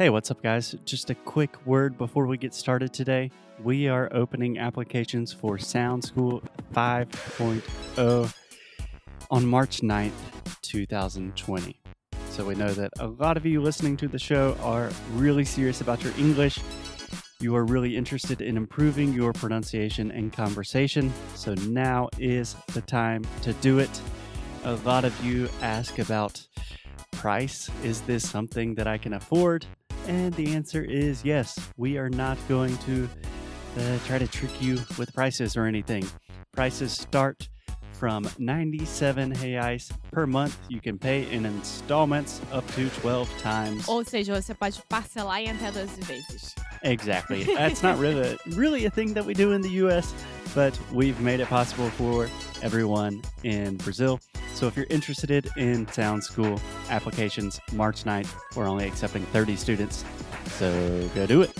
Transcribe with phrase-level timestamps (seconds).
[0.00, 0.74] Hey, what's up, guys?
[0.86, 3.30] Just a quick word before we get started today.
[3.62, 6.42] We are opening applications for Sound School
[6.72, 8.34] 5.0
[9.30, 10.12] on March 9th,
[10.62, 11.78] 2020.
[12.30, 15.82] So we know that a lot of you listening to the show are really serious
[15.82, 16.58] about your English.
[17.38, 21.12] You are really interested in improving your pronunciation and conversation.
[21.34, 24.00] So now is the time to do it.
[24.64, 26.46] A lot of you ask about
[27.12, 27.68] price.
[27.84, 29.66] Is this something that I can afford?
[30.10, 31.56] And the answer is yes.
[31.76, 33.08] We are not going to
[33.78, 36.04] uh, try to trick you with prices or anything.
[36.52, 37.48] Prices start
[37.92, 40.58] from 97 reais per month.
[40.68, 43.88] You can pay in installments up to 12 times.
[43.88, 46.56] Ou seja, você pode parcelar em até 12 vezes.
[46.82, 47.44] Exactly.
[47.54, 50.12] That's not really really a thing that we do in the US,
[50.56, 52.28] but we've made it possible for
[52.62, 54.18] everyone in Brazil.
[54.60, 56.60] So if you're interested in Sound School
[56.90, 60.04] applications, March 9th, we're only accepting 30 students.
[60.48, 61.56] So go do it.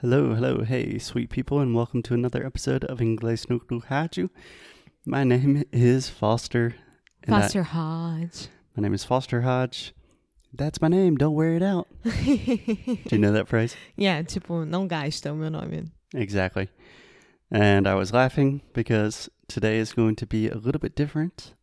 [0.00, 4.30] Hello, hello, hey, sweet people, and welcome to another episode of Inglês no Rádio.
[5.04, 6.76] My name is Foster.
[7.24, 8.48] and I- Foster Hodge.
[8.76, 9.92] my name is Foster Hodge.
[10.52, 11.16] That's my name.
[11.16, 11.88] Don't wear it out.
[12.04, 12.10] Do
[13.10, 13.76] you know that phrase?
[13.96, 15.92] yeah, tipo, não gasta o meu nome.
[16.14, 16.68] Exactly.
[17.50, 21.54] And I was laughing because today is going to be a little bit different.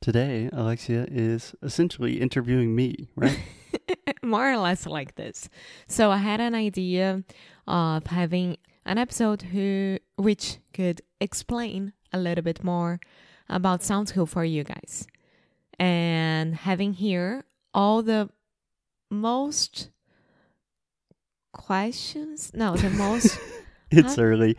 [0.00, 3.38] Today, Alexia is essentially interviewing me, right?
[4.22, 5.50] More or less like this.
[5.86, 7.22] So I had an idea
[7.66, 8.56] of having
[8.86, 12.98] an episode who which could explain a little bit more
[13.48, 15.06] about Sound School for you guys.
[15.78, 17.44] And having here
[17.74, 18.28] all the
[19.10, 19.90] most
[21.52, 23.38] questions no the most
[23.90, 24.22] it's Huh?
[24.22, 24.56] early.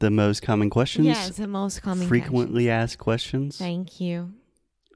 [0.00, 3.56] The most common questions, yes the most common frequently asked questions.
[3.56, 3.58] questions.
[3.58, 4.32] thank you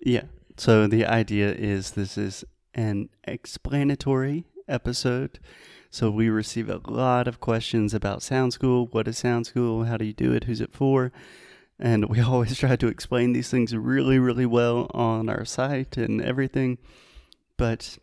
[0.02, 0.22] Yeah.
[0.56, 2.44] So the idea is this is
[2.74, 5.38] an explanatory episode.
[5.90, 8.86] So we receive a lot of questions about Sound School.
[8.90, 9.84] What is Sound School?
[9.84, 10.44] How do you do it?
[10.44, 11.12] Who's it for?
[11.78, 16.20] And we always try to explain these things really, really well on our site and
[16.20, 16.78] everything.
[17.58, 17.98] But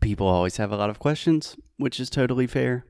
[0.00, 2.86] people always have a lot of questions, which is totally fair.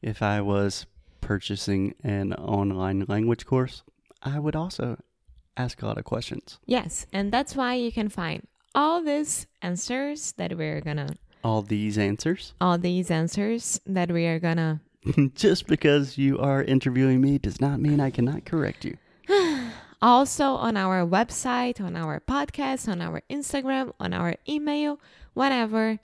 [0.00, 0.86] If I was
[1.20, 3.82] purchasing an online language course,
[4.22, 4.96] I would also
[5.56, 6.58] ask a lot of questions.
[6.64, 11.08] yes and that's why you can find all these answers that we're gonna
[11.44, 12.54] All these answers.
[12.60, 14.80] all these answers that we are gonna
[15.34, 18.96] Just because you are interviewing me does not mean I cannot correct you.
[20.02, 24.98] Also on our website on our podcast on our instagram on our email
[25.34, 25.98] whatever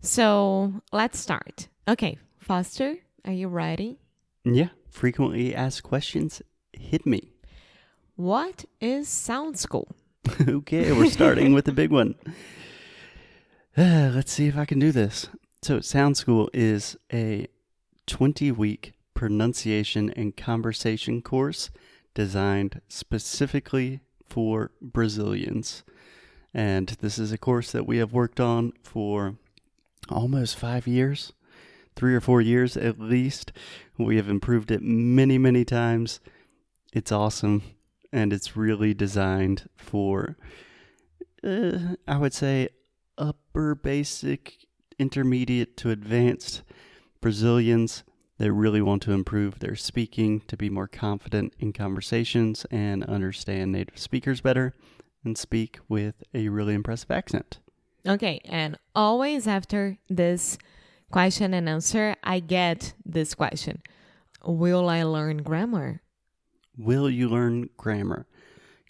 [0.00, 3.98] so let's start okay foster are you ready
[4.44, 7.30] Yeah, frequently asked questions hit me.
[8.16, 9.94] what is sound school
[10.48, 12.14] okay, we're starting with the big one.
[13.76, 15.28] Uh, let's see if I can do this.
[15.62, 17.48] So, Sound School is a
[18.06, 21.70] 20 week pronunciation and conversation course
[22.14, 25.84] designed specifically for Brazilians.
[26.54, 29.36] And this is a course that we have worked on for
[30.08, 31.32] almost five years,
[31.96, 33.52] three or four years at least.
[33.98, 36.20] We have improved it many, many times.
[36.92, 37.62] It's awesome,
[38.12, 40.36] and it's really designed for,
[41.42, 42.68] uh, I would say,
[43.16, 44.66] upper basic,
[44.98, 46.62] intermediate to advanced
[47.20, 48.04] Brazilians
[48.42, 53.70] that really want to improve their speaking to be more confident in conversations and understand
[53.70, 54.74] native speakers better
[55.22, 57.60] and speak with a really impressive accent.
[58.04, 60.58] Okay, and always after this
[61.12, 63.80] question and answer, I get this question
[64.44, 66.02] Will I learn grammar?
[66.76, 68.26] Will you learn grammar?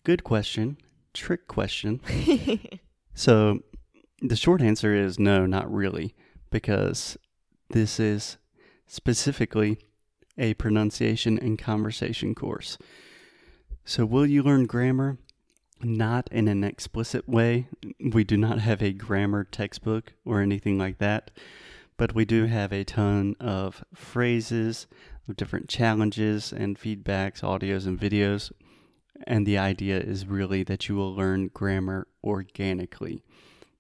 [0.02, 0.78] Good question.
[1.12, 2.00] Trick question.
[3.14, 3.58] so,
[4.22, 6.14] the short answer is no, not really,
[6.50, 7.18] because
[7.68, 8.38] this is
[8.92, 9.78] specifically
[10.36, 12.76] a pronunciation and conversation course.
[13.86, 15.16] So, will you learn grammar?
[15.82, 17.68] Not in an explicit way.
[17.98, 21.30] We do not have a grammar textbook or anything like that,
[21.96, 24.86] but we do have a ton of phrases,
[25.26, 28.52] of different challenges and feedbacks, audios, and videos.
[29.26, 33.24] And the idea is really that you will learn grammar organically.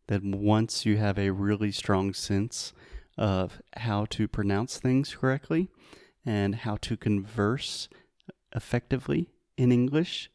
[0.06, 2.72] That once you have a really strong sense
[3.18, 5.68] of how to pronounce things correctly
[6.24, 7.88] and how to converse
[8.54, 10.30] effectively in English,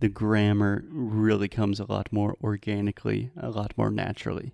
[0.00, 4.52] the grammar really comes a lot more organically, a lot more naturally.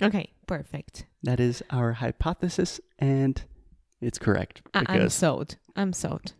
[0.00, 1.06] Okay, perfect.
[1.22, 3.42] That is our hypothesis, and
[4.00, 4.62] it's correct.
[4.74, 5.56] I- I'm sold.
[5.76, 6.32] I'm sold.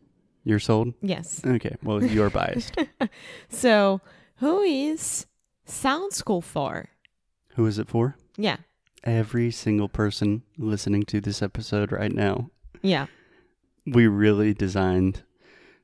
[0.44, 0.94] you're sold?
[1.00, 1.40] Yes.
[1.44, 2.76] Okay, well, you're biased.
[3.48, 4.00] So,
[4.36, 5.26] who is
[5.64, 6.88] Sound School for?
[7.54, 8.16] Who is it for?
[8.36, 8.56] Yeah.
[9.04, 12.50] Every single person listening to this episode right now.
[12.82, 13.06] Yeah.
[13.86, 15.22] We really designed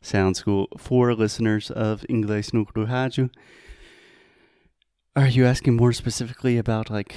[0.00, 3.30] Sound School for listeners of Inglês no Rádio.
[5.16, 7.16] Are you asking more specifically about like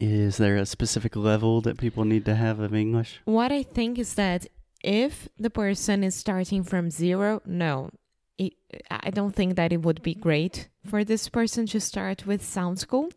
[0.00, 3.20] is there a specific level that people need to have of English?
[3.24, 4.48] What I think is that
[4.82, 7.90] if the person is starting from zero, no,
[8.36, 8.54] it,
[8.90, 12.80] I don't think that it would be great for this person to start with Sound
[12.80, 13.10] School.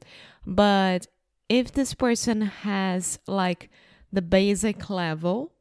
[0.45, 1.07] But
[1.49, 3.69] if this person has like
[4.11, 5.51] the basic level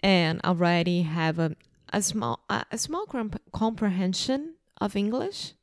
[0.00, 1.56] and already have a,
[1.92, 5.54] a small a, a small comp- comprehension of English,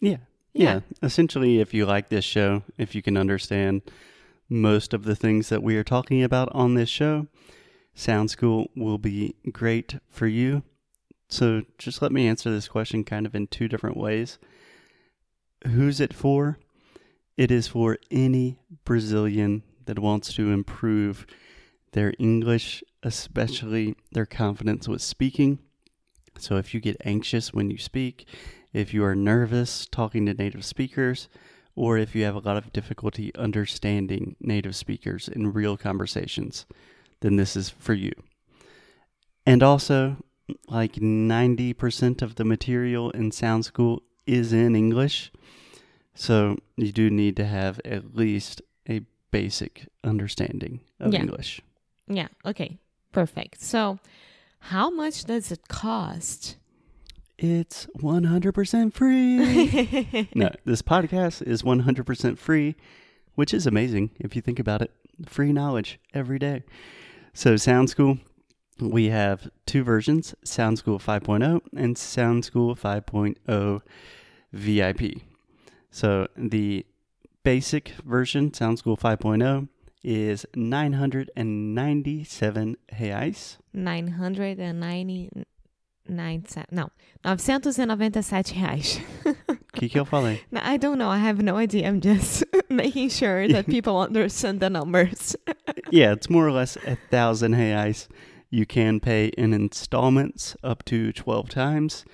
[0.00, 0.18] Yeah.
[0.52, 0.80] yeah.
[1.02, 3.82] Essentially, if you like this show, if you can understand
[4.48, 7.26] most of the things that we are talking about on this show,
[7.94, 10.62] Sound School will be great for you.
[11.28, 14.38] So just let me answer this question kind of in two different ways.
[15.66, 16.58] Who's it for?
[17.36, 21.26] It is for any Brazilian that wants to improve
[21.92, 25.58] their English, especially their confidence with speaking.
[26.38, 28.26] So if you get anxious when you speak,
[28.72, 31.28] if you are nervous talking to native speakers,
[31.76, 36.66] or if you have a lot of difficulty understanding native speakers in real conversations,
[37.20, 38.12] then this is for you.
[39.46, 40.16] And also,
[40.68, 45.32] like 90% of the material in Sound School is in English.
[46.14, 49.00] So you do need to have at least a
[49.30, 51.20] basic understanding of Yeah.
[51.20, 51.60] English.
[52.06, 52.78] yeah, okay,
[53.12, 53.60] perfect.
[53.60, 53.98] So,
[54.60, 56.56] how much does it cost?
[57.36, 60.28] It's 100% free.
[60.34, 62.76] no, this podcast is 100% free,
[63.34, 64.92] which is amazing if you think about it.
[65.26, 66.62] Free knowledge every day.
[67.32, 68.18] So, Sound School,
[68.78, 73.80] we have two versions Sound School 5.0 and Sound School 5.0
[74.52, 75.22] VIP.
[75.94, 76.84] So, the
[77.44, 79.68] basic version, Sound School 5.0,
[80.02, 83.58] is 997 reais.
[83.72, 86.66] 999 cents.
[86.72, 86.90] Não,
[87.24, 89.00] 997 reais.
[89.48, 90.40] O que, que eu falei?
[90.50, 91.08] No, I don't know.
[91.08, 91.86] I have no idea.
[91.86, 95.36] I'm just making sure that people understand the numbers.
[95.92, 98.08] yeah, it's more or less a thousand reais.
[98.50, 102.04] You can pay in installments up to 12 times.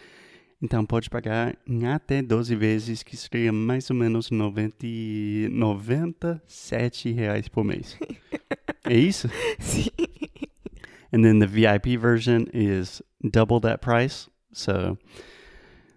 [0.62, 7.10] Então pode pagar em até 12 vezes, que seria mais ou menos 90, e- 97
[7.12, 7.96] reais por mês.
[8.84, 9.26] é isso?
[9.58, 9.88] Sim.
[11.12, 14.28] And then the VIP version is double that price.
[14.52, 14.98] So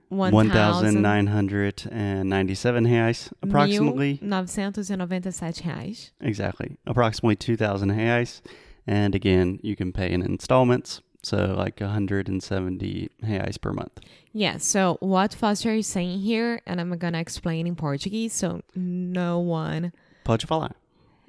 [0.09, 4.19] 1,997 reais, approximately.
[4.21, 6.13] 997 reais.
[6.21, 6.77] Exactly.
[6.85, 8.41] Approximately 2,000 reais.
[8.87, 11.01] And again, you can pay in installments.
[11.23, 13.99] So like 170 reais per month.
[14.33, 19.39] Yeah, so what Foster is saying here, and I'm gonna explain in Portuguese, so no
[19.39, 19.93] one
[20.25, 20.75] Pode falar.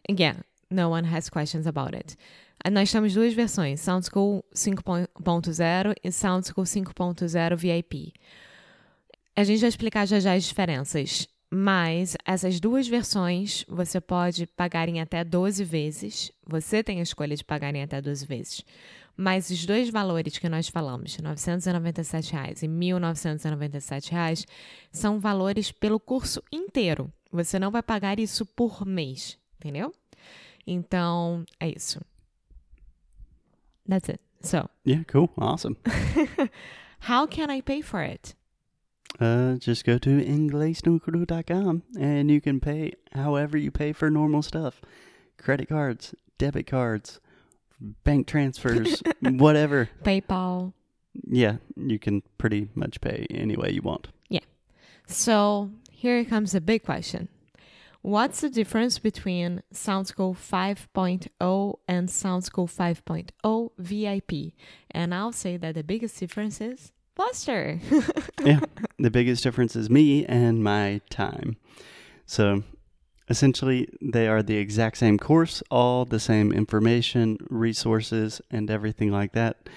[0.08, 2.16] Again, no one has questions about it.
[2.64, 8.12] Ah, Nós temos duas versões, Sound School 5.0 e Sound School 5.0 VIP.
[9.36, 14.88] A gente vai explicar já já as diferenças, mas essas duas versões você pode pagar
[14.88, 16.32] em até 12 vezes.
[16.46, 18.62] Você tem a escolha de pagar em até 12 vezes.
[19.16, 24.46] Mas os dois valores que nós falamos, 997 reais e 1.997 reais,
[24.90, 27.12] são valores pelo curso inteiro.
[27.30, 29.94] Você não vai pagar isso por mês, entendeu?
[30.66, 32.00] Então, é isso.
[33.88, 34.20] That's it.
[34.40, 35.30] So, Yeah, cool.
[35.36, 35.76] Awesome.
[37.08, 38.34] how can I pay for it?
[39.20, 44.80] Uh, just go to inglesnucru.com and you can pay however you pay for normal stuff
[45.38, 47.20] credit cards, debit cards,
[47.80, 49.88] bank transfers, whatever.
[50.02, 50.72] PayPal.
[51.26, 54.08] Yeah, you can pretty much pay any way you want.
[54.28, 54.40] Yeah.
[55.06, 57.28] So, here comes a big question.
[58.02, 64.52] What's the difference between Sound School 5.0 and Sound School 5.0 VIP?
[64.90, 67.78] And I'll say that the biggest difference is Foster.
[68.44, 68.60] yeah,
[68.98, 71.56] the biggest difference is me and my time.
[72.26, 72.64] So
[73.28, 79.32] essentially, they are the exact same course, all the same information, resources, and everything like
[79.32, 79.68] that.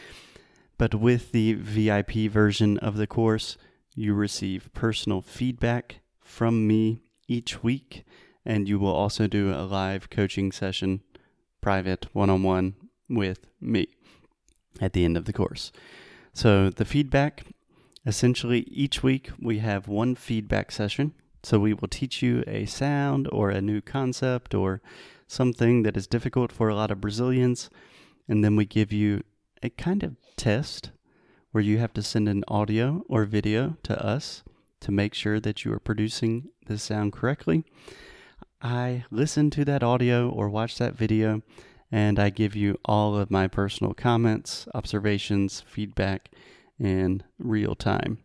[0.77, 3.57] But with the VIP version of the course,
[3.95, 8.05] you receive personal feedback from me each week,
[8.45, 11.01] and you will also do a live coaching session,
[11.61, 12.75] private one on one
[13.09, 13.87] with me
[14.79, 15.71] at the end of the course.
[16.33, 17.43] So, the feedback
[18.05, 21.13] essentially each week we have one feedback session.
[21.47, 24.81] So, we will teach you a sound or a new concept or
[25.27, 27.69] something that is difficult for a lot of Brazilians,
[28.27, 29.23] and then we give you
[29.63, 30.91] a kind of test
[31.51, 34.43] where you have to send an audio or video to us
[34.81, 37.63] to make sure that you are producing the sound correctly.
[38.61, 41.43] I listen to that audio or watch that video
[41.89, 46.29] and I give you all of my personal comments, observations, feedback
[46.77, 48.17] in real time.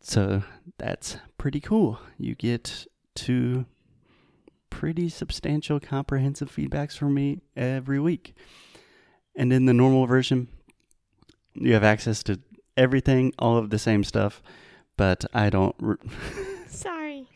[0.00, 0.42] So
[0.78, 2.00] that's pretty cool.
[2.18, 3.66] You get two
[4.70, 8.34] pretty substantial comprehensive feedbacks from me every week.
[9.36, 10.48] And in the normal version,
[11.54, 12.40] you have access to
[12.76, 14.42] everything, all of the same stuff,
[14.96, 15.74] but I don't.
[15.80, 15.96] Re-
[16.66, 17.26] Sorry.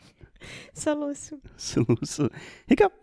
[0.75, 1.39] Soluço.
[1.57, 2.29] so, so,
[2.67, 2.93] hiccup.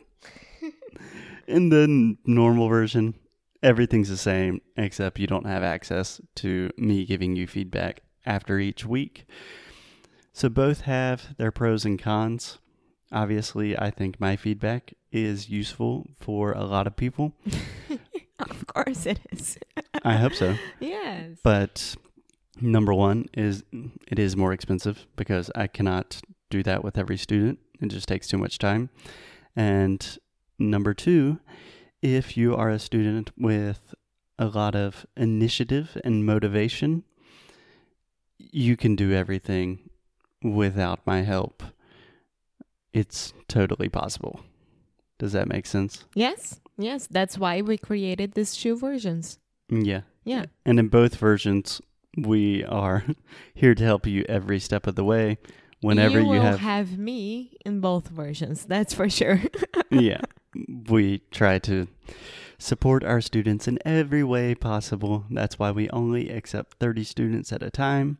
[1.48, 3.14] In the normal version,
[3.62, 8.84] everything's the same except you don't have access to me giving you feedback after each
[8.84, 9.26] week.
[10.32, 12.58] So both have their pros and cons.
[13.10, 17.34] Obviously, I think my feedback is useful for a lot of people.
[18.50, 19.58] Of course it is.
[20.04, 20.56] I hope so.
[20.80, 21.38] yes.
[21.42, 21.94] But
[22.60, 23.62] number one is
[24.08, 27.58] it is more expensive because I cannot do that with every student.
[27.80, 28.90] It just takes too much time.
[29.54, 30.18] And
[30.58, 31.38] number two,
[32.00, 33.94] if you are a student with
[34.38, 37.04] a lot of initiative and motivation,
[38.52, 39.90] you can do everything
[40.42, 41.62] without my help.
[42.92, 44.40] It's totally possible.
[45.18, 46.04] Does that make sense?
[46.14, 46.60] yes.
[46.78, 47.06] Yes.
[47.06, 49.38] That's why we created these two versions.
[49.68, 50.02] Yeah.
[50.24, 50.46] Yeah.
[50.64, 51.80] And in both versions,
[52.16, 53.04] we are
[53.54, 55.38] here to help you every step of the way.
[55.80, 58.64] Whenever you you, have, have me in both versions.
[58.64, 59.42] That's for sure.
[59.90, 60.20] yeah,
[60.88, 61.88] we try to
[62.62, 65.24] support our students in every way possible.
[65.30, 68.18] That's why we only accept 30 students at a time,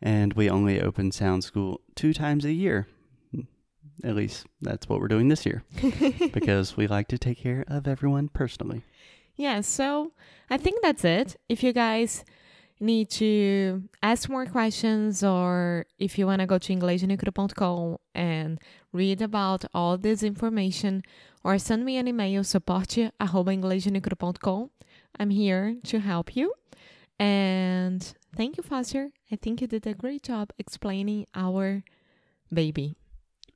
[0.00, 2.88] and we only open Sound School two times a year.
[4.04, 5.64] At least that's what we're doing this year
[6.32, 8.82] because we like to take care of everyone personally.
[9.34, 10.12] Yeah, so
[10.50, 11.36] I think that's it.
[11.48, 12.24] If you guys
[12.80, 18.58] need to ask more questions or if you want to go to inglesnucro.com and
[18.92, 21.02] read about all this information
[21.44, 24.70] or send me an email suporte arroba inglesnucro.com.
[25.18, 26.54] I'm here to help you.
[27.18, 28.02] And
[28.36, 29.10] thank you, Foster.
[29.32, 31.82] I think you did a great job explaining our
[32.52, 32.96] baby.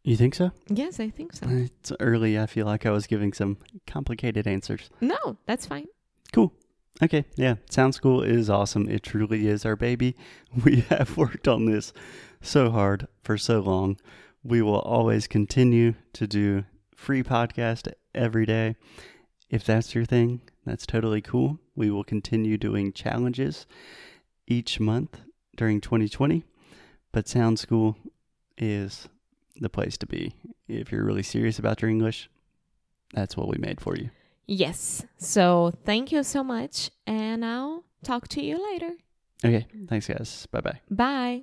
[0.02, 0.50] You think so?
[0.68, 1.46] Yes, I think so.
[1.48, 2.38] It's early.
[2.38, 4.90] I feel like I was giving some complicated answers.
[5.00, 5.86] No, that's fine.
[6.32, 6.52] Cool.
[7.02, 7.24] Okay.
[7.36, 7.56] Yeah.
[7.70, 8.88] Sound School is awesome.
[8.88, 10.16] It truly is our baby.
[10.64, 11.92] We have worked on this
[12.40, 13.96] so hard for so long.
[14.42, 16.64] We will always continue to do
[17.02, 18.76] free podcast every day.
[19.50, 21.59] If that's your thing, that's totally cool.
[21.75, 23.66] We will continue doing challenges
[24.47, 25.18] each month
[25.56, 26.44] during 2020.
[27.11, 27.99] But Sound School
[28.56, 29.09] is
[29.61, 30.35] the place to be.
[30.68, 32.30] If you're really serious about your English,
[33.12, 34.11] that's what we made for you.
[34.47, 35.04] Yes.
[35.18, 36.90] So thank you so much.
[37.06, 38.92] And I'll talk to you later.
[39.44, 39.66] Okay.
[39.88, 40.47] Thanks, guys.
[40.52, 41.42] Bye bye.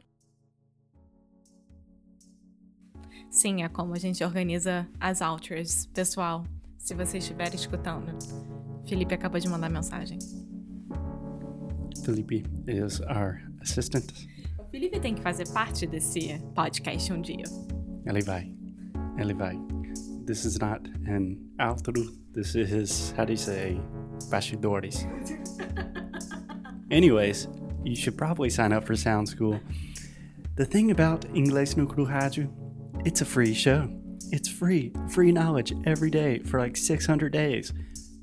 [3.29, 5.85] Sim, é como a gente organiza as outros.
[5.93, 6.43] Pessoal,
[6.77, 8.17] se você estiver escutando,
[8.87, 10.17] Felipe acabou de mandar mensagem.
[12.03, 14.11] Felipe is our assistant.
[14.57, 17.43] O Felipe tem que fazer parte desse podcast um dia.
[18.05, 18.51] Ele vai.
[19.17, 19.55] Ele vai.
[20.25, 22.11] This is not an outro.
[22.33, 23.79] This is, how do you say,
[24.29, 25.05] bastidores.
[26.89, 27.47] Anyways,
[27.83, 29.59] you should probably sign up for Sound School.
[30.55, 32.49] The thing about Inglês no Cru Rádio
[33.05, 33.89] it's a free show.
[34.31, 37.73] It's free, free knowledge every day for like 600 days.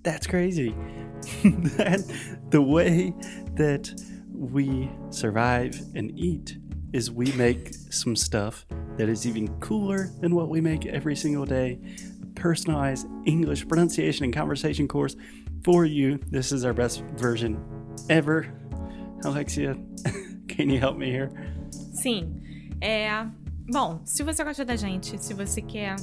[0.02, 0.70] That's crazy.
[1.76, 2.04] that,
[2.50, 3.12] the way
[3.54, 3.92] that
[4.32, 6.58] we survive and eat
[6.92, 8.66] is we make some stuff
[8.96, 11.78] that is even cooler than what we make every single day.
[12.22, 15.16] A Personalized English pronunciation and conversation course
[15.64, 16.18] for you.
[16.30, 17.62] This is our best version
[18.08, 18.46] ever.
[19.24, 19.76] Alexia,
[20.48, 21.30] can you help me here?
[21.70, 22.42] Sim.
[22.80, 23.06] É.
[23.06, 23.26] Eh,
[23.70, 25.96] Bom, se você gosta da gente, se você quer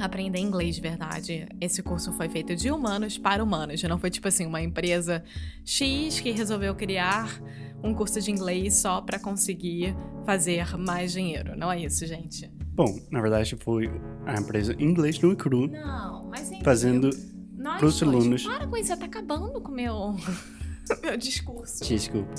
[0.00, 3.82] aprender inglês de verdade, esse curso foi feito de humanos para humanos.
[3.82, 5.22] Não foi tipo assim, uma empresa
[5.64, 7.40] X que resolveu criar
[7.82, 9.94] um curso de inglês só para conseguir
[10.24, 11.56] fazer mais dinheiro.
[11.56, 12.50] Não é isso, gente.
[12.72, 13.90] Bom, na verdade foi
[14.24, 17.10] a empresa Inglês no Cru Não, mas é fazendo
[17.78, 18.42] pros dois, alunos.
[18.44, 20.16] Para com isso, tá acabando com o meu,
[21.02, 21.84] meu discurso.
[21.84, 22.34] Desculpa.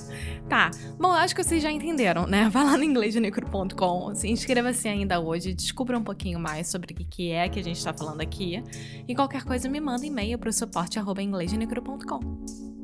[0.50, 0.72] Tá.
[1.00, 2.50] Bom, eu acho que vocês já entenderam, né?
[2.50, 7.32] Vai lá no inglêsdenicro.com, se inscreva-se ainda hoje, descubra um pouquinho mais sobre o que
[7.32, 8.64] é que a gente tá falando aqui.
[9.08, 12.81] E qualquer coisa me manda e-mail pro suporte arroba inglesdenicro.com.